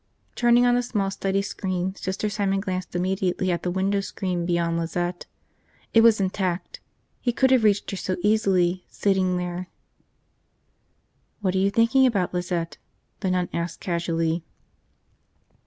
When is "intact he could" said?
6.19-7.51